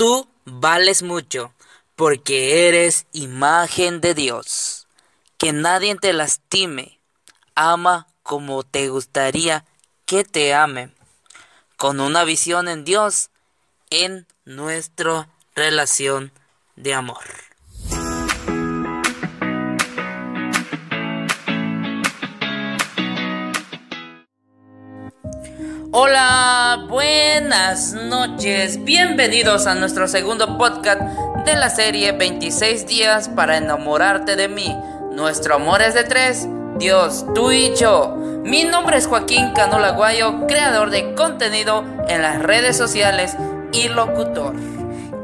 Tú 0.00 0.26
vales 0.46 1.02
mucho 1.02 1.52
porque 1.94 2.66
eres 2.68 3.04
imagen 3.12 4.00
de 4.00 4.14
Dios. 4.14 4.86
Que 5.36 5.52
nadie 5.52 5.94
te 5.94 6.14
lastime. 6.14 6.98
Ama 7.54 8.06
como 8.22 8.62
te 8.62 8.88
gustaría 8.88 9.66
que 10.06 10.24
te 10.24 10.54
ame. 10.54 10.88
Con 11.76 12.00
una 12.00 12.24
visión 12.24 12.68
en 12.68 12.86
Dios 12.86 13.28
en 13.90 14.26
nuestra 14.46 15.28
relación 15.54 16.32
de 16.76 16.94
amor. 16.94 17.26
Hola, 25.92 26.59
buenas 26.76 27.94
noches, 27.94 28.84
bienvenidos 28.84 29.66
a 29.66 29.74
nuestro 29.74 30.06
segundo 30.06 30.56
podcast 30.56 31.00
de 31.44 31.56
la 31.56 31.68
serie 31.68 32.12
26 32.12 32.86
días 32.86 33.28
para 33.28 33.56
enamorarte 33.56 34.36
de 34.36 34.48
mí. 34.48 34.76
Nuestro 35.10 35.56
amor 35.56 35.82
es 35.82 35.94
de 35.94 36.04
tres, 36.04 36.46
Dios, 36.78 37.26
tú 37.34 37.50
y 37.50 37.74
yo. 37.74 38.14
Mi 38.44 38.64
nombre 38.64 38.98
es 38.98 39.08
Joaquín 39.08 39.52
Canola 39.52 39.90
Guayo, 39.92 40.46
creador 40.46 40.90
de 40.90 41.14
contenido 41.14 41.84
en 42.08 42.22
las 42.22 42.40
redes 42.40 42.76
sociales 42.76 43.36
y 43.72 43.88
locutor. 43.88 44.54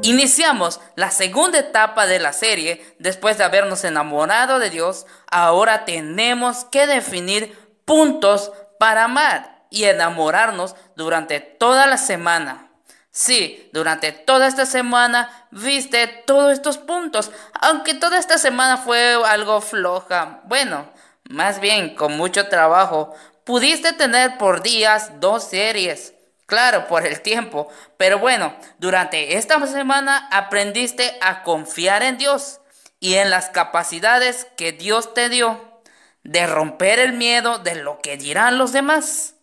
Iniciamos 0.03 0.81
la 0.97 1.13
segunda 1.13 1.61
etapa 1.61 2.07
de 2.07 2.19
la 2.19 2.33
serie. 2.33 2.85
Después 2.99 3.39
de 3.39 3.45
habernos 3.45 3.85
enamorado 3.85 4.59
de 4.59 4.71
Dios, 4.71 5.07
ahora 5.31 5.85
tenemos 5.85 6.65
que 6.65 6.87
definir 6.89 7.57
puntos 7.85 8.53
para 8.79 9.05
amar 9.05 9.56
y 9.71 9.85
enamorarnos 9.85 10.77
durante 10.97 11.41
toda 11.41 11.87
la 11.87 11.97
semana. 11.97 12.71
Sí, 13.11 13.71
durante 13.73 14.13
toda 14.13 14.47
esta 14.47 14.67
semana 14.67 15.31
viste 15.51 16.07
todos 16.27 16.53
estos 16.53 16.77
puntos, 16.77 17.31
aunque 17.55 17.95
toda 17.95 18.19
esta 18.19 18.37
semana 18.37 18.77
fue 18.77 19.15
algo 19.27 19.63
floja. 19.63 20.41
Bueno, 20.45 20.87
más 21.31 21.61
bien 21.61 21.95
con 21.95 22.17
mucho 22.17 22.49
trabajo. 22.49 23.15
Pudiste 23.45 23.93
tener 23.93 24.37
por 24.39 24.63
días 24.63 25.13
dos 25.19 25.45
series. 25.45 26.13
Claro, 26.47 26.87
por 26.89 27.07
el 27.07 27.23
tiempo. 27.23 27.69
Pero 27.97 28.19
bueno, 28.19 28.55
durante 28.79 29.37
esta 29.37 29.65
semana 29.67 30.29
aprendiste 30.31 31.17
a 31.21 31.43
confiar 31.43 32.03
en 32.03 32.19
Dios 32.19 32.61
y 33.01 33.15
en 33.15 33.31
las 33.31 33.49
capacidades 33.49 34.47
que 34.57 34.73
Dios 34.73 35.15
te 35.15 35.29
dio 35.29 35.81
de 36.23 36.47
romper 36.47 36.99
el 36.99 37.13
miedo 37.13 37.59
de 37.59 37.77
lo 37.77 38.01
que 38.01 38.17
dirán 38.17 38.59
los 38.59 38.73
demás. 38.73 39.36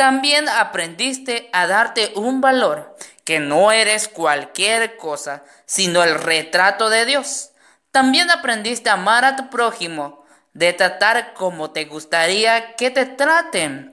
También 0.00 0.48
aprendiste 0.48 1.50
a 1.52 1.66
darte 1.66 2.14
un 2.16 2.40
valor, 2.40 2.96
que 3.22 3.38
no 3.38 3.70
eres 3.70 4.08
cualquier 4.08 4.96
cosa, 4.96 5.44
sino 5.66 6.02
el 6.02 6.14
retrato 6.14 6.88
de 6.88 7.04
Dios. 7.04 7.50
También 7.90 8.30
aprendiste 8.30 8.88
a 8.88 8.94
amar 8.94 9.26
a 9.26 9.36
tu 9.36 9.50
prójimo, 9.50 10.24
de 10.54 10.72
tratar 10.72 11.34
como 11.34 11.72
te 11.72 11.84
gustaría 11.84 12.76
que 12.76 12.88
te 12.90 13.04
traten, 13.04 13.92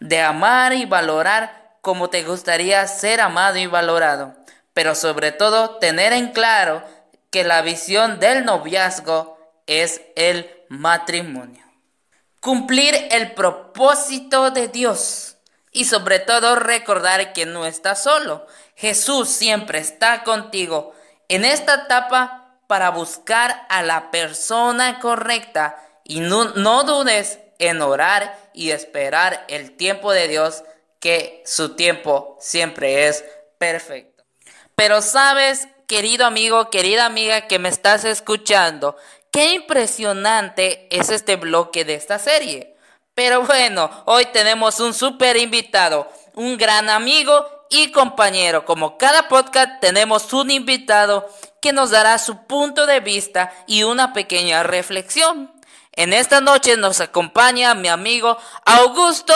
de 0.00 0.20
amar 0.20 0.72
y 0.72 0.84
valorar 0.84 1.76
como 1.80 2.10
te 2.10 2.24
gustaría 2.24 2.84
ser 2.88 3.20
amado 3.20 3.56
y 3.58 3.66
valorado, 3.66 4.34
pero 4.74 4.96
sobre 4.96 5.30
todo 5.30 5.76
tener 5.76 6.12
en 6.12 6.32
claro 6.32 6.82
que 7.30 7.44
la 7.44 7.62
visión 7.62 8.18
del 8.18 8.44
noviazgo 8.44 9.38
es 9.68 10.00
el 10.16 10.50
matrimonio. 10.68 11.64
Cumplir 12.40 12.96
el 13.12 13.30
propósito 13.30 14.50
de 14.50 14.66
Dios 14.66 15.35
y 15.76 15.84
sobre 15.84 16.20
todo 16.20 16.56
recordar 16.56 17.34
que 17.34 17.44
no 17.44 17.66
estás 17.66 18.02
solo. 18.02 18.46
Jesús 18.76 19.28
siempre 19.28 19.78
está 19.78 20.24
contigo 20.24 20.94
en 21.28 21.44
esta 21.44 21.84
etapa 21.84 22.56
para 22.66 22.88
buscar 22.88 23.66
a 23.68 23.82
la 23.82 24.10
persona 24.10 25.00
correcta 25.00 25.76
y 26.02 26.20
no, 26.20 26.46
no 26.54 26.84
dudes 26.84 27.40
en 27.58 27.82
orar 27.82 28.38
y 28.54 28.70
esperar 28.70 29.44
el 29.48 29.76
tiempo 29.76 30.12
de 30.12 30.28
Dios, 30.28 30.64
que 30.98 31.42
su 31.44 31.76
tiempo 31.76 32.38
siempre 32.40 33.08
es 33.08 33.22
perfecto. 33.58 34.24
Pero 34.76 35.02
sabes, 35.02 35.68
querido 35.86 36.24
amigo, 36.24 36.70
querida 36.70 37.04
amiga 37.04 37.48
que 37.48 37.58
me 37.58 37.68
estás 37.68 38.06
escuchando, 38.06 38.96
qué 39.30 39.52
impresionante 39.52 40.88
es 40.90 41.10
este 41.10 41.36
bloque 41.36 41.84
de 41.84 41.96
esta 41.96 42.18
serie. 42.18 42.75
Pero 43.16 43.40
bueno, 43.46 43.88
hoy 44.04 44.26
tenemos 44.26 44.78
un 44.78 44.92
super 44.92 45.38
invitado, 45.38 46.06
un 46.34 46.58
gran 46.58 46.90
amigo 46.90 47.48
y 47.70 47.90
compañero. 47.90 48.66
Como 48.66 48.98
cada 48.98 49.26
podcast 49.26 49.80
tenemos 49.80 50.34
un 50.34 50.50
invitado 50.50 51.26
que 51.62 51.72
nos 51.72 51.90
dará 51.90 52.18
su 52.18 52.44
punto 52.46 52.84
de 52.84 53.00
vista 53.00 53.50
y 53.66 53.84
una 53.84 54.12
pequeña 54.12 54.64
reflexión. 54.64 55.50
En 55.92 56.12
esta 56.12 56.42
noche 56.42 56.76
nos 56.76 57.00
acompaña 57.00 57.74
mi 57.74 57.88
amigo 57.88 58.36
Augusto 58.66 59.32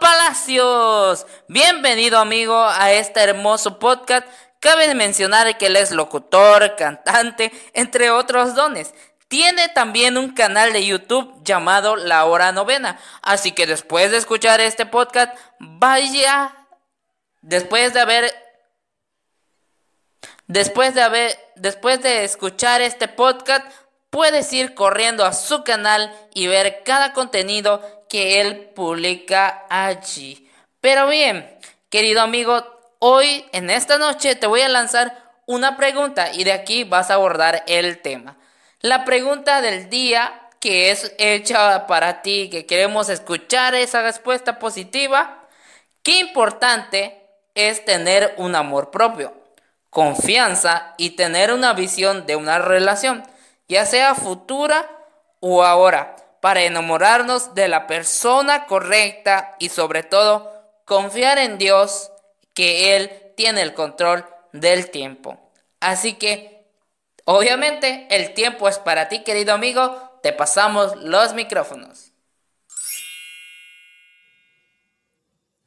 Palacios. 0.00 1.26
Bienvenido 1.48 2.18
amigo 2.18 2.64
a 2.64 2.92
este 2.92 3.20
hermoso 3.20 3.78
podcast. 3.78 4.26
Cabe 4.58 4.94
mencionar 4.94 5.58
que 5.58 5.66
él 5.66 5.76
es 5.76 5.90
locutor, 5.90 6.76
cantante, 6.76 7.52
entre 7.74 8.10
otros 8.10 8.54
dones. 8.54 8.94
Tiene 9.32 9.70
también 9.70 10.18
un 10.18 10.34
canal 10.34 10.74
de 10.74 10.84
YouTube 10.84 11.42
llamado 11.42 11.96
La 11.96 12.26
Hora 12.26 12.52
Novena. 12.52 13.00
Así 13.22 13.52
que 13.52 13.66
después 13.66 14.10
de 14.10 14.18
escuchar 14.18 14.60
este 14.60 14.84
podcast, 14.84 15.34
vaya, 15.58 16.54
después 17.40 17.94
de 17.94 18.00
haber, 18.00 18.34
después 20.48 20.94
de 20.94 21.00
haber, 21.00 21.38
después 21.56 22.02
de 22.02 22.24
escuchar 22.24 22.82
este 22.82 23.08
podcast, 23.08 23.64
puedes 24.10 24.52
ir 24.52 24.74
corriendo 24.74 25.24
a 25.24 25.32
su 25.32 25.64
canal 25.64 26.14
y 26.34 26.46
ver 26.46 26.82
cada 26.84 27.14
contenido 27.14 28.04
que 28.10 28.42
él 28.42 28.70
publica 28.76 29.64
allí. 29.70 30.46
Pero 30.82 31.08
bien, 31.08 31.58
querido 31.88 32.20
amigo, 32.20 32.66
hoy 32.98 33.46
en 33.52 33.70
esta 33.70 33.96
noche 33.96 34.36
te 34.36 34.46
voy 34.46 34.60
a 34.60 34.68
lanzar 34.68 35.32
una 35.46 35.78
pregunta 35.78 36.34
y 36.34 36.44
de 36.44 36.52
aquí 36.52 36.84
vas 36.84 37.10
a 37.10 37.14
abordar 37.14 37.64
el 37.66 38.02
tema. 38.02 38.36
La 38.82 39.04
pregunta 39.04 39.60
del 39.60 39.88
día 39.90 40.48
que 40.58 40.90
es 40.90 41.14
hecha 41.18 41.86
para 41.86 42.20
ti, 42.20 42.50
que 42.50 42.66
queremos 42.66 43.08
escuchar 43.08 43.76
esa 43.76 44.02
respuesta 44.02 44.58
positiva, 44.58 45.46
qué 46.02 46.18
importante 46.18 47.20
es 47.54 47.84
tener 47.84 48.34
un 48.38 48.56
amor 48.56 48.90
propio, 48.90 49.34
confianza 49.88 50.94
y 50.98 51.10
tener 51.10 51.52
una 51.52 51.74
visión 51.74 52.26
de 52.26 52.34
una 52.34 52.58
relación, 52.58 53.22
ya 53.68 53.86
sea 53.86 54.16
futura 54.16 54.90
o 55.38 55.62
ahora, 55.62 56.16
para 56.40 56.62
enamorarnos 56.62 57.54
de 57.54 57.68
la 57.68 57.86
persona 57.86 58.66
correcta 58.66 59.54
y 59.60 59.68
sobre 59.68 60.02
todo 60.02 60.52
confiar 60.84 61.38
en 61.38 61.56
Dios 61.56 62.10
que 62.52 62.96
Él 62.96 63.12
tiene 63.36 63.62
el 63.62 63.74
control 63.74 64.26
del 64.52 64.90
tiempo. 64.90 65.38
Así 65.78 66.14
que 66.14 66.51
Obviamente, 67.24 68.06
el 68.10 68.34
tiempo 68.34 68.68
es 68.68 68.78
para 68.78 69.08
ti, 69.08 69.22
querido 69.22 69.52
amigo. 69.52 69.96
Te 70.22 70.32
pasamos 70.32 70.96
los 71.02 71.34
micrófonos. 71.34 72.12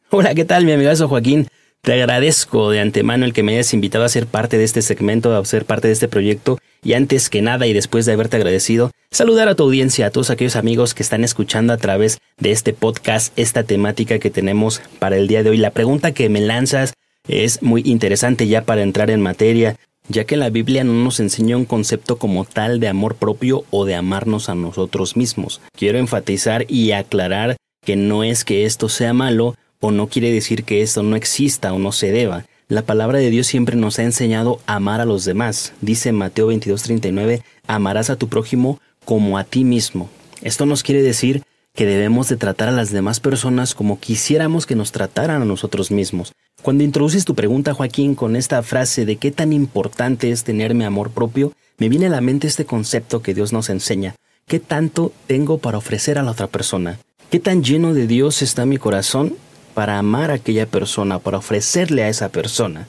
Hola, 0.10 0.36
¿qué 0.36 0.46
tal, 0.46 0.66
mi 0.66 0.74
amigo 0.74 0.92
Joaquín? 1.08 1.48
Te 1.82 1.94
agradezco 1.94 2.72
de 2.72 2.80
antemano 2.80 3.26
el 3.26 3.34
que 3.34 3.44
me 3.44 3.54
hayas 3.54 3.74
invitado 3.74 4.06
a 4.06 4.10
ser 4.10 4.28
parte 4.28 4.58
de 4.58 4.64
este 4.64 4.82
segmento, 4.82 5.36
a 5.36 5.46
ser 5.46 5.66
parte 5.66 5.88
de 5.88 5.94
este 5.94 6.08
proyecto. 6.08 6.58
Y 6.84 6.94
antes 6.94 7.30
que 7.30 7.42
nada, 7.42 7.68
y 7.68 7.74
después 7.74 8.06
de 8.06 8.14
haberte 8.14 8.38
agradecido, 8.38 8.92
saludar 9.12 9.48
a 9.48 9.56
tu 9.56 9.64
audiencia, 9.64 10.08
a 10.08 10.12
todos 10.12 10.30
aquellos 10.30 10.56
amigos 10.56 10.94
que 10.94 11.04
están 11.04 11.24
escuchando 11.24 11.74
a 11.74 11.78
través 11.78 12.20
de 12.38 12.52
este 12.52 12.74
podcast, 12.74 13.38
esta 13.38 13.64
temática 13.64 14.20
que 14.20 14.30
tenemos 14.30 14.82
para 15.00 15.16
el 15.18 15.28
día 15.28 15.44
de 15.44 15.52
hoy. 15.52 15.58
La 15.58 15.72
pregunta 15.72 16.12
que 16.12 16.28
me 16.28 16.42
lanzas 16.42 16.94
es 17.28 17.62
muy 17.62 17.82
interesante 17.86 18.48
ya 18.48 18.64
para 18.64 18.82
entrar 18.82 19.10
en 19.10 19.22
materia 19.22 19.78
ya 20.08 20.26
que 20.26 20.38
la 20.38 20.50
Biblia 20.50 20.84
no 20.84 20.94
nos 20.94 21.20
enseña 21.20 21.58
un 21.58 21.66
concepto 21.66 22.18
como 22.18 22.46
tal 22.46 22.80
de 22.80 22.88
amor 22.88 23.16
propio 23.16 23.66
o 23.72 23.86
de 23.86 23.96
amarnos 23.96 24.50
a 24.50 24.56
nosotros 24.56 25.18
mismos. 25.18 25.62
Quiero 25.78 25.98
enfatizar 25.98 26.66
y 26.70 26.92
aclarar 26.92 27.58
que 27.84 27.96
no 27.96 28.24
es 28.24 28.44
que 28.46 28.66
esto 28.66 28.90
sea 28.90 29.14
malo 29.14 29.56
o 29.80 29.92
no 29.92 30.08
quiere 30.08 30.32
decir 30.32 30.64
que 30.64 30.82
esto 30.82 31.04
no 31.04 31.16
exista 31.16 31.74
o 31.74 31.80
no 31.80 31.92
se 31.92 32.12
deba. 32.12 32.46
La 32.68 32.82
palabra 32.82 33.20
de 33.20 33.30
Dios 33.30 33.46
siempre 33.46 33.76
nos 33.76 34.00
ha 34.00 34.04
enseñado 34.04 34.60
a 34.66 34.76
amar 34.76 35.00
a 35.00 35.06
los 35.06 35.24
demás. 35.24 35.74
Dice 35.82 36.12
Mateo 36.12 36.48
22:39, 36.48 37.44
amarás 37.68 38.10
a 38.10 38.16
tu 38.16 38.28
prójimo 38.28 38.80
como 39.06 39.38
a 39.38 39.44
ti 39.44 39.64
mismo. 39.64 40.10
Esto 40.42 40.66
nos 40.66 40.82
quiere 40.82 41.04
decir 41.04 41.44
que 41.76 41.86
debemos 41.86 42.30
de 42.30 42.38
tratar 42.38 42.70
a 42.70 42.72
las 42.72 42.92
demás 42.92 43.20
personas 43.20 43.76
como 43.76 44.00
quisiéramos 44.00 44.66
que 44.66 44.76
nos 44.76 44.92
trataran 44.92 45.42
a 45.42 45.46
nosotros 45.46 45.92
mismos. 45.92 46.32
Cuando 46.62 46.84
introduces 46.84 47.26
tu 47.26 47.36
pregunta, 47.36 47.74
Joaquín, 47.74 48.16
con 48.16 48.36
esta 48.36 48.64
frase 48.64 49.06
de 49.06 49.18
qué 49.18 49.32
tan 49.32 49.54
importante 49.54 50.32
es 50.32 50.44
tenerme 50.44 50.86
amor 50.86 51.12
propio, 51.12 51.52
me 51.78 51.90
viene 51.90 52.08
a 52.08 52.10
la 52.10 52.22
mente 52.22 52.48
este 52.48 52.66
concepto 52.66 53.22
que 53.22 53.34
Dios 53.34 53.52
nos 53.52 53.70
enseña. 53.70 54.16
¿Qué 54.48 54.60
tanto 54.60 55.12
tengo 55.28 55.58
para 55.58 55.78
ofrecer 55.78 56.18
a 56.18 56.24
la 56.24 56.32
otra 56.32 56.48
persona? 56.48 56.98
¿Qué 57.30 57.40
tan 57.40 57.64
lleno 57.64 57.94
de 57.94 58.08
Dios 58.08 58.42
está 58.42 58.66
mi 58.66 58.78
corazón 58.78 59.36
para 59.74 60.00
amar 60.00 60.32
a 60.32 60.36
aquella 60.36 60.66
persona, 60.66 61.20
para 61.20 61.40
ofrecerle 61.40 62.04
a 62.04 62.10
esa 62.10 62.30
persona? 62.30 62.88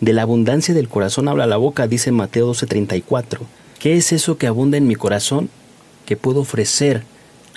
De 0.00 0.12
la 0.12 0.22
abundancia 0.22 0.74
del 0.74 0.88
corazón 0.88 1.28
habla 1.28 1.46
la 1.46 1.56
boca, 1.56 1.88
dice 1.88 2.12
Mateo 2.12 2.48
12:34. 2.52 3.40
¿Qué 3.78 3.96
es 3.96 4.12
eso 4.12 4.36
que 4.36 4.46
abunda 4.46 4.76
en 4.76 4.86
mi 4.86 4.96
corazón 4.96 5.48
que 6.04 6.16
puedo 6.16 6.40
ofrecer 6.40 7.04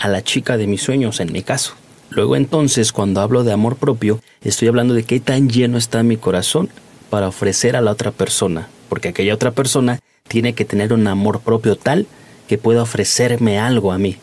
a 0.01 0.07
la 0.07 0.23
chica 0.23 0.57
de 0.57 0.67
mis 0.67 0.81
sueños 0.81 1.19
en 1.19 1.31
mi 1.31 1.43
caso? 1.43 1.73
Luego 2.09 2.35
entonces, 2.35 2.91
cuando 2.91 3.21
hablo 3.21 3.43
de 3.43 3.53
amor 3.53 3.77
propio, 3.77 4.19
estoy 4.41 4.67
hablando 4.67 4.93
de 4.93 5.03
qué 5.03 5.19
tan 5.19 5.49
lleno 5.49 5.77
está 5.77 6.03
mi 6.03 6.17
corazón 6.17 6.69
para 7.09 7.27
ofrecer 7.27 7.75
a 7.75 7.81
la 7.81 7.91
otra 7.91 8.11
persona, 8.11 8.67
porque 8.89 9.09
aquella 9.09 9.33
otra 9.33 9.51
persona 9.51 9.99
tiene 10.27 10.53
que 10.53 10.65
tener 10.65 10.91
un 10.91 11.07
amor 11.07 11.39
propio 11.39 11.77
tal 11.77 12.07
que 12.47 12.57
pueda 12.57 12.81
ofrecerme 12.81 13.59
algo 13.59 13.91
a 13.91 13.97
mí, 13.97 14.17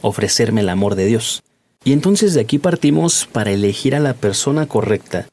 ofrecerme 0.00 0.62
el 0.62 0.68
amor 0.68 0.96
de 0.96 1.06
Dios. 1.06 1.42
Y 1.84 1.92
entonces 1.92 2.34
de 2.34 2.40
aquí 2.40 2.58
partimos 2.58 3.28
para 3.30 3.52
elegir 3.52 3.94
a 3.94 4.00
la 4.00 4.14
persona 4.14 4.66
correcta. 4.66 5.28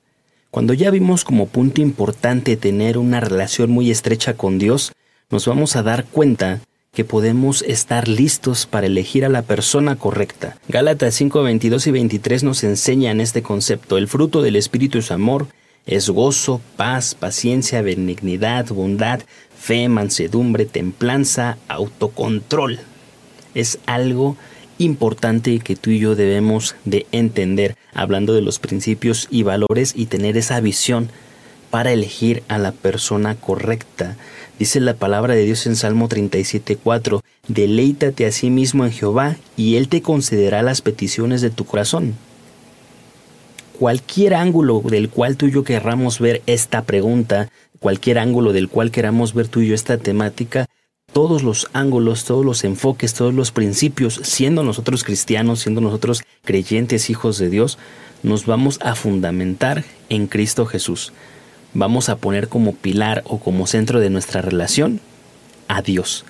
Cuando 0.52 0.74
ya 0.74 0.92
vimos 0.92 1.24
como 1.24 1.48
punto 1.48 1.82
importante 1.82 2.58
tener 2.58 2.98
una 2.98 3.20
relación 3.20 3.70
muy 3.72 3.92
estrecha 3.92 4.36
con 4.36 4.60
Dios, 4.60 4.94
nos 5.30 5.46
vamos 5.46 5.76
a 5.76 5.84
dar 5.84 6.06
cuenta 6.06 6.62
que 6.98 7.06
podemos 7.06 7.62
estar 7.62 8.08
listos 8.08 8.66
para 8.66 8.88
elegir 8.88 9.24
a 9.24 9.30
la 9.30 9.44
persona 9.44 9.98
correcta. 9.98 10.58
Gálatas 10.68 11.14
5, 11.14 11.44
22 11.44 11.86
y 11.86 11.92
23 11.92 12.44
nos 12.44 12.64
enseñan 12.64 13.22
este 13.22 13.44
concepto. 13.44 14.00
El 14.00 14.08
fruto 14.08 14.42
del 14.42 14.56
Espíritu 14.56 14.98
es 14.98 15.12
amor, 15.12 15.46
es 15.86 16.10
gozo, 16.10 16.60
paz, 16.76 17.14
paciencia, 17.14 17.84
benignidad, 17.84 18.70
bondad, 18.70 19.20
fe, 19.56 19.88
mansedumbre, 19.90 20.66
templanza, 20.66 21.60
autocontrol. 21.68 22.80
Es 23.54 23.78
algo 23.86 24.36
importante 24.80 25.60
que 25.60 25.76
tú 25.76 25.92
y 25.92 26.00
yo 26.00 26.16
debemos 26.16 26.76
de 26.84 27.06
entender, 27.12 27.76
hablando 27.94 28.34
de 28.34 28.42
los 28.42 28.58
principios 28.58 29.28
y 29.30 29.44
valores 29.44 29.94
y 29.96 30.08
tener 30.08 30.36
esa 30.36 30.60
visión 30.62 31.12
para 31.70 31.92
elegir 31.92 32.44
a 32.48 32.58
la 32.58 32.72
persona 32.72 33.36
correcta. 33.36 34.18
Dice 34.60 34.80
la 34.80 34.96
palabra 34.96 35.36
de 35.36 35.46
Dios 35.46 35.68
en 35.68 35.76
Salmo 35.76 36.10
37.4, 36.10 37.22
deleítate 37.48 38.26
a 38.26 38.32
sí 38.32 38.50
mismo 38.50 38.86
en 38.86 38.92
Jehová 38.92 39.38
y 39.56 39.76
Él 39.76 39.88
te 39.88 40.02
concederá 40.02 40.64
las 40.64 40.82
peticiones 40.82 41.42
de 41.42 41.50
tu 41.50 41.66
corazón. 41.66 42.16
Cualquier 43.78 44.34
ángulo 44.34 44.82
del 44.82 45.10
cual 45.10 45.38
tú 45.38 45.46
y 45.46 45.52
yo 45.52 45.64
querramos 45.64 46.20
ver 46.20 46.42
esta 46.48 46.82
pregunta, 46.84 47.52
cualquier 47.80 48.18
ángulo 48.18 48.52
del 48.52 48.70
cual 48.70 48.90
queramos 48.90 49.36
ver 49.36 49.48
tú 49.48 49.62
y 49.62 49.68
yo 49.68 49.76
esta 49.76 50.00
temática, 50.00 50.66
todos 51.14 51.44
los 51.44 51.70
ángulos, 51.74 52.26
todos 52.26 52.44
los 52.44 52.64
enfoques, 52.64 53.14
todos 53.14 53.36
los 53.36 53.52
principios, 53.52 54.20
siendo 54.24 54.64
nosotros 54.64 55.04
cristianos, 55.04 55.60
siendo 55.60 55.82
nosotros 55.82 56.24
creyentes 56.44 57.12
hijos 57.12 57.38
de 57.38 57.50
Dios, 57.50 57.78
nos 58.24 58.48
vamos 58.48 58.80
a 58.82 58.96
fundamentar 58.96 59.86
en 60.10 60.26
Cristo 60.26 60.66
Jesús 60.66 61.14
vamos 61.78 62.10
a 62.10 62.16
poner 62.16 62.48
como 62.48 62.74
pilar 62.74 63.22
o 63.28 63.38
como 63.38 63.68
centro 63.68 64.00
de 64.00 64.10
nuestra 64.10 64.42
relación 64.42 65.00
a 65.68 65.84
Dios. 65.84 66.26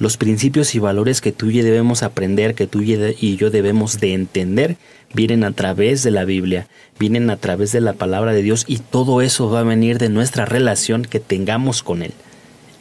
Los 0.00 0.16
principios 0.16 0.74
y 0.74 0.80
valores 0.80 1.20
que 1.20 1.30
tú 1.30 1.48
y 1.48 1.54
yo 1.54 1.64
debemos 1.64 2.02
aprender, 2.02 2.56
que 2.56 2.66
tú 2.66 2.82
y 2.82 3.36
yo 3.36 3.50
debemos 3.50 4.00
de 4.00 4.14
entender, 4.14 4.76
vienen 5.14 5.44
a 5.44 5.52
través 5.52 6.02
de 6.02 6.10
la 6.10 6.24
Biblia, 6.24 6.66
vienen 6.98 7.30
a 7.30 7.36
través 7.36 7.70
de 7.70 7.80
la 7.80 7.92
palabra 7.92 8.32
de 8.32 8.42
Dios 8.42 8.64
y 8.66 8.78
todo 8.78 9.22
eso 9.22 9.48
va 9.48 9.60
a 9.60 9.64
venir 9.64 9.98
de 9.98 10.08
nuestra 10.08 10.44
relación 10.44 11.02
que 11.02 11.20
tengamos 11.20 11.84
con 11.84 12.02
Él. 12.02 12.12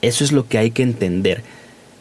Eso 0.01 0.23
es 0.23 0.31
lo 0.31 0.47
que 0.47 0.57
hay 0.57 0.71
que 0.71 0.81
entender. 0.81 1.43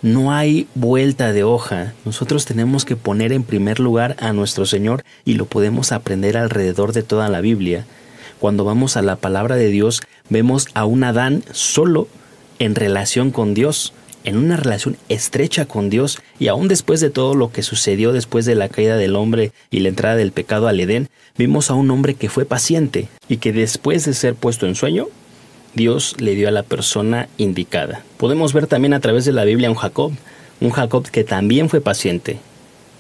No 0.01 0.33
hay 0.33 0.69
vuelta 0.75 1.35
de 1.35 1.45
hoja. 1.45 1.93
Nosotros 2.07 2.47
tenemos 2.47 2.87
que 2.87 2.97
poner 2.97 3.31
en 3.33 3.43
primer 3.43 3.79
lugar 3.79 4.17
a 4.21 4.33
nuestro 4.33 4.65
Señor 4.65 5.05
y 5.27 5.35
lo 5.35 5.45
podemos 5.45 5.93
aprender 5.93 6.39
alrededor 6.39 6.95
de 6.95 7.03
toda 7.03 7.29
la 7.29 7.43
Biblia 7.43 7.85
cuando 8.47 8.63
vamos 8.63 8.97
a 8.97 9.03
la 9.03 9.17
palabra 9.17 9.57
de 9.57 9.67
Dios, 9.71 10.03
vemos 10.29 10.69
a 10.75 10.85
un 10.85 11.03
Adán 11.03 11.43
solo 11.51 12.07
en 12.61 12.77
relación 12.77 13.33
con 13.33 13.55
Dios, 13.55 13.93
en 14.23 14.37
una 14.37 14.57
relación 14.57 14.97
estrecha 15.09 15.67
con 15.67 15.91
Dios, 15.91 16.21
y 16.39 16.47
aún 16.47 16.69
después 16.69 17.01
de 17.01 17.11
todo 17.11 17.35
lo 17.35 17.51
que 17.51 17.65
sucedió 17.65 18.13
después 18.13 18.45
de 18.47 18.55
la 18.55 18.69
caída 18.69 18.97
del 18.97 19.17
hombre 19.17 19.51
y 19.73 19.81
la 19.81 19.89
entrada 19.89 20.15
del 20.15 20.31
pecado 20.31 20.69
al 20.69 20.79
Edén, 20.79 21.09
vimos 21.37 21.73
a 21.73 21.75
un 21.75 21.91
hombre 21.91 22.15
que 22.15 22.29
fue 22.29 22.45
paciente 22.45 23.09
y 23.29 23.39
que 23.39 23.53
después 23.53 24.05
de 24.05 24.15
ser 24.15 24.37
puesto 24.37 24.69
en 24.69 24.77
sueño, 24.77 25.09
Dios 25.75 26.15
le 26.21 26.37
dio 26.37 26.47
a 26.47 26.53
la 26.53 26.63
persona 26.63 27.29
indicada. 27.39 28.05
Podemos 28.19 28.53
ver 28.53 28.69
también 28.69 28.95
a 28.95 29.01
través 29.01 29.25
de 29.25 29.33
la 29.33 29.43
Biblia 29.43 29.71
un 29.71 29.77
Jacob, 29.77 30.13
un 30.61 30.71
Jacob 30.71 31.11
que 31.11 31.25
también 31.25 31.69
fue 31.69 31.81
paciente, 31.81 32.39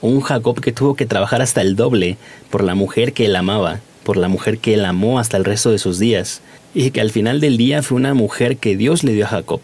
un 0.00 0.22
Jacob 0.22 0.60
que 0.60 0.72
tuvo 0.72 0.96
que 0.96 1.06
trabajar 1.06 1.40
hasta 1.40 1.60
el 1.62 1.76
doble 1.76 2.16
por 2.50 2.64
la 2.64 2.75
mujer 2.75 3.12
que 3.12 3.26
él 3.26 3.37
amaba, 3.37 3.78
por 4.06 4.16
la 4.16 4.28
mujer 4.28 4.58
que 4.58 4.74
él 4.74 4.84
amó 4.84 5.18
hasta 5.18 5.36
el 5.36 5.44
resto 5.44 5.72
de 5.72 5.80
sus 5.80 5.98
días, 5.98 6.40
y 6.74 6.92
que 6.92 7.00
al 7.00 7.10
final 7.10 7.40
del 7.40 7.56
día 7.56 7.82
fue 7.82 7.96
una 7.96 8.14
mujer 8.14 8.56
que 8.56 8.76
Dios 8.76 9.02
le 9.02 9.14
dio 9.14 9.24
a 9.24 9.30
Jacob. 9.30 9.60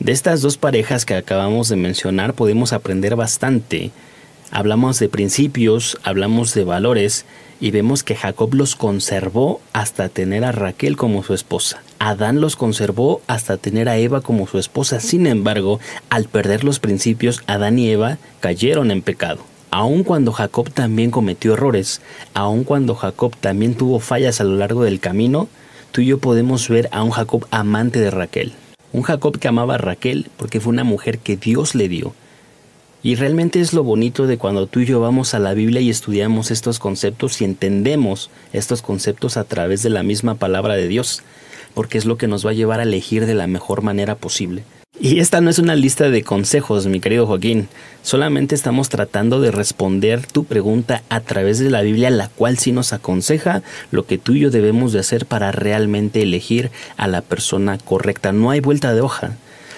De 0.00 0.12
estas 0.12 0.42
dos 0.42 0.58
parejas 0.58 1.06
que 1.06 1.14
acabamos 1.14 1.70
de 1.70 1.76
mencionar 1.76 2.34
podemos 2.34 2.74
aprender 2.74 3.16
bastante. 3.16 3.92
Hablamos 4.50 4.98
de 4.98 5.08
principios, 5.08 5.96
hablamos 6.02 6.52
de 6.52 6.64
valores, 6.64 7.24
y 7.58 7.70
vemos 7.70 8.02
que 8.02 8.16
Jacob 8.16 8.52
los 8.52 8.76
conservó 8.76 9.62
hasta 9.72 10.10
tener 10.10 10.44
a 10.44 10.52
Raquel 10.52 10.98
como 10.98 11.22
su 11.22 11.32
esposa. 11.32 11.82
Adán 11.98 12.42
los 12.42 12.54
conservó 12.54 13.22
hasta 13.26 13.56
tener 13.56 13.88
a 13.88 13.96
Eva 13.96 14.20
como 14.20 14.46
su 14.46 14.58
esposa. 14.58 15.00
Sin 15.00 15.26
embargo, 15.26 15.80
al 16.10 16.26
perder 16.26 16.64
los 16.64 16.80
principios, 16.80 17.40
Adán 17.46 17.78
y 17.78 17.88
Eva 17.88 18.18
cayeron 18.40 18.90
en 18.90 19.00
pecado 19.00 19.55
aun 19.76 20.04
cuando 20.04 20.32
Jacob 20.32 20.70
también 20.70 21.10
cometió 21.10 21.52
errores, 21.52 22.00
aun 22.32 22.64
cuando 22.64 22.94
Jacob 22.94 23.36
también 23.38 23.74
tuvo 23.74 24.00
fallas 24.00 24.40
a 24.40 24.44
lo 24.44 24.56
largo 24.56 24.84
del 24.84 25.00
camino, 25.00 25.48
tú 25.92 26.00
y 26.00 26.06
yo 26.06 26.16
podemos 26.16 26.70
ver 26.70 26.88
a 26.92 27.02
un 27.02 27.10
Jacob 27.10 27.46
amante 27.50 28.00
de 28.00 28.10
Raquel. 28.10 28.54
Un 28.94 29.02
Jacob 29.02 29.38
que 29.38 29.48
amaba 29.48 29.74
a 29.74 29.78
Raquel 29.78 30.30
porque 30.38 30.60
fue 30.60 30.72
una 30.72 30.82
mujer 30.82 31.18
que 31.18 31.36
Dios 31.36 31.74
le 31.74 31.90
dio. 31.90 32.14
Y 33.02 33.16
realmente 33.16 33.60
es 33.60 33.74
lo 33.74 33.84
bonito 33.84 34.26
de 34.26 34.38
cuando 34.38 34.66
tú 34.66 34.80
y 34.80 34.86
yo 34.86 34.98
vamos 34.98 35.34
a 35.34 35.40
la 35.40 35.52
Biblia 35.52 35.82
y 35.82 35.90
estudiamos 35.90 36.50
estos 36.50 36.78
conceptos 36.78 37.42
y 37.42 37.44
entendemos 37.44 38.30
estos 38.54 38.80
conceptos 38.80 39.36
a 39.36 39.44
través 39.44 39.82
de 39.82 39.90
la 39.90 40.02
misma 40.02 40.36
palabra 40.36 40.74
de 40.74 40.88
Dios, 40.88 41.22
porque 41.74 41.98
es 41.98 42.06
lo 42.06 42.16
que 42.16 42.28
nos 42.28 42.46
va 42.46 42.52
a 42.52 42.54
llevar 42.54 42.80
a 42.80 42.84
elegir 42.84 43.26
de 43.26 43.34
la 43.34 43.46
mejor 43.46 43.82
manera 43.82 44.14
posible. 44.14 44.64
Y 44.98 45.20
esta 45.20 45.42
no 45.42 45.50
es 45.50 45.58
una 45.58 45.74
lista 45.74 46.08
de 46.08 46.22
consejos, 46.22 46.86
mi 46.86 47.00
querido 47.00 47.26
Joaquín. 47.26 47.68
Solamente 48.02 48.54
estamos 48.54 48.88
tratando 48.88 49.42
de 49.42 49.50
responder 49.50 50.26
tu 50.26 50.44
pregunta 50.44 51.02
a 51.10 51.20
través 51.20 51.58
de 51.58 51.68
la 51.68 51.82
Biblia, 51.82 52.08
la 52.08 52.28
cual 52.28 52.56
sí 52.56 52.72
nos 52.72 52.94
aconseja 52.94 53.62
lo 53.90 54.06
que 54.06 54.16
tú 54.16 54.32
y 54.32 54.40
yo 54.40 54.50
debemos 54.50 54.94
de 54.94 55.00
hacer 55.00 55.26
para 55.26 55.52
realmente 55.52 56.22
elegir 56.22 56.70
a 56.96 57.08
la 57.08 57.20
persona 57.20 57.76
correcta. 57.76 58.32
No 58.32 58.50
hay 58.50 58.60
vuelta 58.60 58.94
de 58.94 59.02
hoja. 59.02 59.36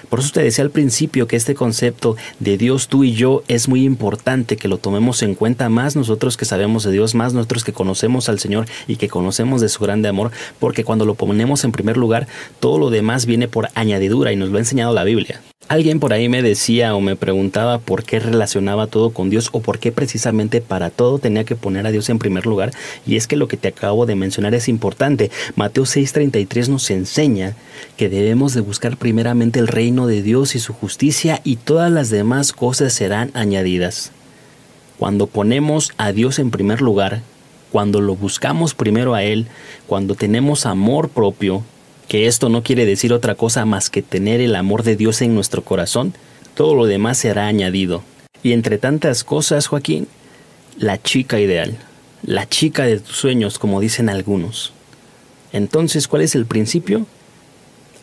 Por 0.08 0.20
eso 0.20 0.30
te 0.32 0.42
decía 0.42 0.64
al 0.64 0.70
principio 0.70 1.26
que 1.26 1.36
este 1.36 1.54
concepto 1.54 2.16
de 2.38 2.56
Dios, 2.56 2.88
tú 2.88 3.04
y 3.04 3.12
yo, 3.12 3.42
es 3.48 3.68
muy 3.68 3.84
importante 3.84 4.56
que 4.56 4.68
lo 4.68 4.78
tomemos 4.78 5.22
en 5.22 5.34
cuenta 5.34 5.68
más 5.68 5.96
nosotros 5.96 6.36
que 6.36 6.44
sabemos 6.44 6.84
de 6.84 6.92
Dios, 6.92 7.14
más 7.14 7.34
nosotros 7.34 7.64
que 7.64 7.72
conocemos 7.72 8.28
al 8.28 8.38
Señor 8.38 8.66
y 8.86 8.96
que 8.96 9.08
conocemos 9.08 9.60
de 9.60 9.68
su 9.68 9.82
grande 9.84 10.08
amor, 10.08 10.30
porque 10.58 10.84
cuando 10.84 11.04
lo 11.04 11.14
ponemos 11.14 11.64
en 11.64 11.72
primer 11.72 11.96
lugar, 11.96 12.26
todo 12.60 12.78
lo 12.78 12.90
demás 12.90 13.26
viene 13.26 13.48
por 13.48 13.68
añadidura 13.74 14.32
y 14.32 14.36
nos 14.36 14.50
lo 14.50 14.56
ha 14.56 14.60
enseñado 14.60 14.94
la 14.94 15.04
Biblia. 15.04 15.40
Alguien 15.68 16.00
por 16.00 16.14
ahí 16.14 16.30
me 16.30 16.40
decía 16.40 16.94
o 16.94 17.00
me 17.02 17.14
preguntaba 17.14 17.78
por 17.78 18.02
qué 18.02 18.20
relacionaba 18.20 18.86
todo 18.86 19.10
con 19.10 19.28
Dios 19.28 19.50
o 19.52 19.60
por 19.60 19.78
qué 19.78 19.92
precisamente 19.92 20.62
para 20.62 20.88
todo 20.88 21.18
tenía 21.18 21.44
que 21.44 21.56
poner 21.56 21.86
a 21.86 21.90
Dios 21.90 22.08
en 22.08 22.18
primer 22.18 22.46
lugar. 22.46 22.70
Y 23.06 23.16
es 23.16 23.26
que 23.26 23.36
lo 23.36 23.48
que 23.48 23.58
te 23.58 23.68
acabo 23.68 24.06
de 24.06 24.14
mencionar 24.14 24.54
es 24.54 24.66
importante. 24.68 25.30
Mateo 25.56 25.84
6:33 25.84 26.70
nos 26.70 26.90
enseña 26.90 27.54
que 27.98 28.08
debemos 28.08 28.54
de 28.54 28.62
buscar 28.62 28.96
primeramente 28.96 29.58
el 29.58 29.68
reino 29.68 30.06
de 30.06 30.22
Dios 30.22 30.54
y 30.54 30.58
su 30.58 30.72
justicia 30.72 31.42
y 31.44 31.56
todas 31.56 31.92
las 31.92 32.08
demás 32.08 32.54
cosas 32.54 32.94
serán 32.94 33.30
añadidas. 33.34 34.12
Cuando 34.98 35.26
ponemos 35.26 35.92
a 35.98 36.12
Dios 36.12 36.38
en 36.38 36.50
primer 36.50 36.80
lugar, 36.80 37.20
cuando 37.70 38.00
lo 38.00 38.16
buscamos 38.16 38.72
primero 38.72 39.14
a 39.14 39.22
Él, 39.22 39.48
cuando 39.86 40.14
tenemos 40.14 40.64
amor 40.64 41.10
propio, 41.10 41.62
que 42.08 42.26
esto 42.26 42.48
no 42.48 42.62
quiere 42.62 42.86
decir 42.86 43.12
otra 43.12 43.34
cosa 43.34 43.66
más 43.66 43.90
que 43.90 44.02
tener 44.02 44.40
el 44.40 44.56
amor 44.56 44.82
de 44.82 44.96
Dios 44.96 45.20
en 45.20 45.34
nuestro 45.34 45.62
corazón, 45.62 46.14
todo 46.54 46.74
lo 46.74 46.86
demás 46.86 47.18
será 47.18 47.46
añadido. 47.46 48.02
Y 48.42 48.52
entre 48.52 48.78
tantas 48.78 49.24
cosas, 49.24 49.66
Joaquín, 49.66 50.08
la 50.78 51.00
chica 51.00 51.38
ideal, 51.38 51.76
la 52.22 52.48
chica 52.48 52.84
de 52.84 52.98
tus 52.98 53.16
sueños, 53.16 53.58
como 53.58 53.80
dicen 53.80 54.08
algunos. 54.08 54.72
Entonces, 55.52 56.08
¿cuál 56.08 56.22
es 56.22 56.34
el 56.34 56.46
principio? 56.46 57.06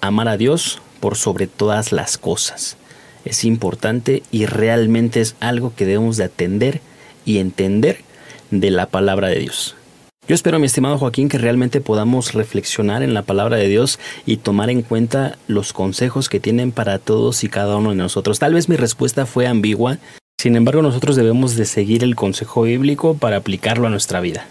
Amar 0.01 0.27
a 0.27 0.37
Dios 0.37 0.81
por 0.99 1.17
sobre 1.17 1.47
todas 1.47 1.91
las 1.91 2.17
cosas. 2.17 2.77
Es 3.25 3.43
importante 3.43 4.21
y 4.31 4.45
realmente 4.45 5.19
es 5.19 5.35
algo 5.39 5.73
que 5.75 5.85
debemos 5.85 6.17
de 6.17 6.25
atender 6.25 6.81
y 7.25 7.39
entender 7.39 8.01
de 8.51 8.69
la 8.69 8.85
palabra 8.85 9.29
de 9.29 9.39
Dios. 9.39 9.75
Yo 10.27 10.33
espero, 10.33 10.57
mi 10.57 10.65
estimado 10.65 10.97
Joaquín, 10.97 11.29
que 11.29 11.37
realmente 11.37 11.81
podamos 11.81 12.33
reflexionar 12.33 13.03
en 13.03 13.13
la 13.13 13.21
palabra 13.21 13.57
de 13.57 13.67
Dios 13.67 13.99
y 14.25 14.37
tomar 14.37 14.71
en 14.71 14.81
cuenta 14.81 15.37
los 15.47 15.71
consejos 15.71 16.29
que 16.29 16.39
tienen 16.39 16.71
para 16.71 16.97
todos 16.97 17.43
y 17.43 17.47
cada 17.47 17.77
uno 17.77 17.91
de 17.91 17.97
nosotros. 17.97 18.39
Tal 18.39 18.55
vez 18.55 18.67
mi 18.67 18.75
respuesta 18.75 19.27
fue 19.27 19.45
ambigua, 19.45 19.99
sin 20.39 20.55
embargo 20.55 20.81
nosotros 20.81 21.15
debemos 21.15 21.55
de 21.55 21.65
seguir 21.65 22.03
el 22.03 22.15
consejo 22.15 22.63
bíblico 22.63 23.15
para 23.15 23.37
aplicarlo 23.37 23.85
a 23.85 23.91
nuestra 23.91 24.19
vida. 24.19 24.47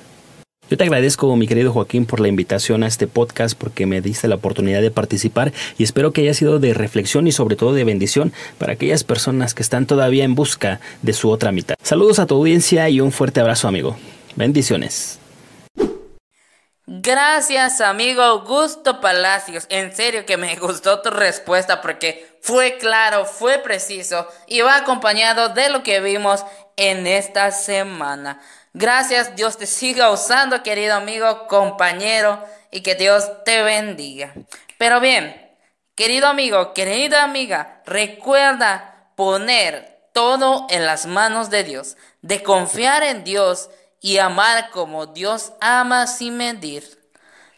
Yo 0.70 0.76
te 0.76 0.84
agradezco, 0.84 1.34
mi 1.34 1.48
querido 1.48 1.72
Joaquín, 1.72 2.06
por 2.06 2.20
la 2.20 2.28
invitación 2.28 2.84
a 2.84 2.86
este 2.86 3.08
podcast, 3.08 3.58
porque 3.58 3.84
me 3.84 4.00
diste 4.00 4.28
la 4.28 4.36
oportunidad 4.36 4.80
de 4.80 4.92
participar 4.92 5.52
y 5.76 5.82
espero 5.82 6.12
que 6.12 6.20
haya 6.20 6.34
sido 6.34 6.60
de 6.60 6.72
reflexión 6.72 7.26
y 7.26 7.32
sobre 7.32 7.56
todo 7.56 7.74
de 7.74 7.82
bendición 7.82 8.32
para 8.58 8.74
aquellas 8.74 9.02
personas 9.02 9.54
que 9.54 9.62
están 9.62 9.86
todavía 9.86 10.22
en 10.22 10.36
busca 10.36 10.78
de 11.02 11.14
su 11.14 11.30
otra 11.30 11.50
mitad. 11.50 11.74
Saludos 11.82 12.20
a 12.20 12.26
tu 12.26 12.36
audiencia 12.36 12.88
y 12.90 13.00
un 13.00 13.10
fuerte 13.10 13.40
abrazo, 13.40 13.66
amigo. 13.66 13.96
Bendiciones. 14.36 15.18
Gracias, 16.86 17.80
amigo 17.80 18.22
Augusto 18.22 19.00
Palacios. 19.00 19.64
En 19.70 19.96
serio 19.96 20.26
que 20.26 20.36
me 20.36 20.54
gustó 20.56 21.00
tu 21.00 21.08
respuesta 21.08 21.80
porque 21.80 22.38
fue 22.42 22.76
claro, 22.76 23.24
fue 23.24 23.58
preciso 23.58 24.28
y 24.46 24.60
va 24.60 24.76
acompañado 24.76 25.48
de 25.48 25.70
lo 25.70 25.82
que 25.82 26.00
vimos 26.00 26.44
en 26.76 27.06
esta 27.06 27.50
semana. 27.52 28.38
Gracias, 28.74 29.34
Dios 29.34 29.56
te 29.56 29.66
siga 29.66 30.10
usando, 30.10 30.62
querido 30.62 30.94
amigo, 30.94 31.46
compañero, 31.46 32.44
y 32.70 32.82
que 32.82 32.96
Dios 32.96 33.30
te 33.44 33.62
bendiga. 33.62 34.34
Pero 34.76 35.00
bien, 35.00 35.54
querido 35.94 36.26
amigo, 36.26 36.74
querida 36.74 37.22
amiga, 37.22 37.80
recuerda 37.86 39.08
poner 39.14 40.00
todo 40.12 40.66
en 40.68 40.84
las 40.84 41.06
manos 41.06 41.48
de 41.50 41.64
Dios, 41.64 41.96
de 42.20 42.42
confiar 42.42 43.04
en 43.04 43.24
Dios 43.24 43.70
y 44.04 44.18
amar 44.18 44.68
como 44.68 45.06
Dios 45.06 45.54
ama 45.62 46.06
sin 46.06 46.36
medir. 46.36 46.84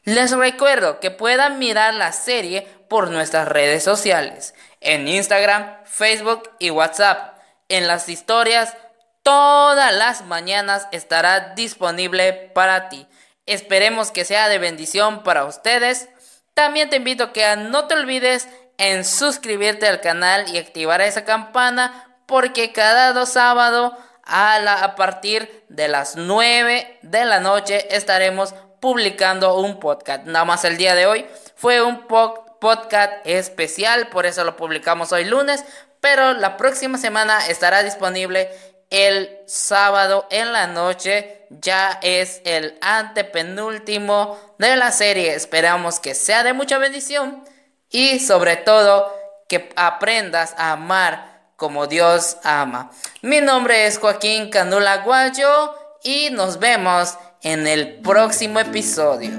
Les 0.04 0.30
recuerdo 0.30 1.00
que 1.00 1.10
puedan 1.10 1.58
mirar 1.58 1.92
la 1.94 2.12
serie 2.12 2.62
por 2.88 3.10
nuestras 3.10 3.48
redes 3.48 3.82
sociales, 3.82 4.54
en 4.80 5.08
Instagram, 5.08 5.78
Facebook 5.86 6.48
y 6.60 6.70
WhatsApp. 6.70 7.36
En 7.68 7.88
las 7.88 8.08
historias, 8.08 8.76
todas 9.24 9.92
las 9.92 10.24
mañanas 10.24 10.86
estará 10.92 11.54
disponible 11.56 12.32
para 12.54 12.90
ti. 12.90 13.08
Esperemos 13.46 14.12
que 14.12 14.24
sea 14.24 14.48
de 14.48 14.58
bendición 14.58 15.24
para 15.24 15.46
ustedes. 15.46 16.08
También 16.54 16.90
te 16.90 16.96
invito 16.98 17.24
a 17.24 17.32
que 17.32 17.56
no 17.56 17.88
te 17.88 17.94
olvides 17.94 18.46
en 18.78 19.04
suscribirte 19.04 19.88
al 19.88 20.00
canal 20.00 20.48
y 20.54 20.58
activar 20.58 21.00
esa 21.00 21.24
campana 21.24 22.20
porque 22.26 22.70
cada 22.70 23.12
dos 23.12 23.30
sábados 23.30 23.94
a, 24.26 24.58
la, 24.58 24.82
a 24.82 24.96
partir 24.96 25.64
de 25.68 25.88
las 25.88 26.16
9 26.16 26.98
de 27.02 27.24
la 27.24 27.40
noche 27.40 27.94
estaremos 27.94 28.54
publicando 28.80 29.58
un 29.58 29.80
podcast. 29.80 30.24
Nada 30.24 30.44
más 30.44 30.64
el 30.64 30.76
día 30.76 30.94
de 30.94 31.06
hoy 31.06 31.26
fue 31.54 31.82
un 31.82 32.06
podcast 32.06 33.12
especial, 33.24 34.08
por 34.08 34.26
eso 34.26 34.44
lo 34.44 34.56
publicamos 34.56 35.12
hoy 35.12 35.24
lunes, 35.24 35.64
pero 36.00 36.34
la 36.34 36.56
próxima 36.56 36.98
semana 36.98 37.46
estará 37.46 37.82
disponible 37.82 38.50
el 38.90 39.38
sábado 39.46 40.26
en 40.30 40.52
la 40.52 40.66
noche. 40.66 41.46
Ya 41.50 41.98
es 42.02 42.40
el 42.44 42.76
antepenúltimo 42.80 44.38
de 44.58 44.76
la 44.76 44.92
serie. 44.92 45.34
Esperamos 45.34 46.00
que 46.00 46.14
sea 46.14 46.42
de 46.42 46.52
mucha 46.52 46.78
bendición 46.78 47.44
y 47.90 48.20
sobre 48.20 48.56
todo 48.56 49.12
que 49.48 49.70
aprendas 49.76 50.54
a 50.58 50.72
amar 50.72 51.35
como 51.56 51.86
Dios 51.86 52.36
ama. 52.44 52.90
Mi 53.22 53.40
nombre 53.40 53.86
es 53.86 53.98
Joaquín 53.98 54.50
Canula 54.50 54.98
Guayo 54.98 55.74
y 56.02 56.30
nos 56.30 56.58
vemos 56.58 57.16
en 57.42 57.66
el 57.66 58.00
próximo 58.00 58.60
episodio. 58.60 59.30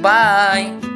Bye. 0.00 0.93